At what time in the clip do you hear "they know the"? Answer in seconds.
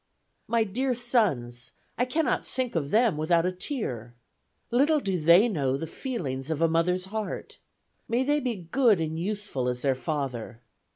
5.19-5.85